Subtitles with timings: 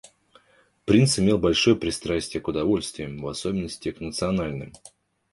[0.85, 4.73] Принц имел большое пристрастие к удовольствиям, в особенности к национальным.